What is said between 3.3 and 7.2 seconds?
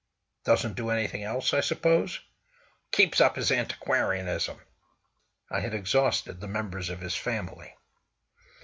his antiquarianism." I had exhausted the members of his